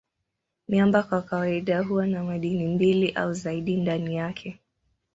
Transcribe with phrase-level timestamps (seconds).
[0.69, 4.59] Miamba kwa kawaida huwa na madini mbili au zaidi ndani yake.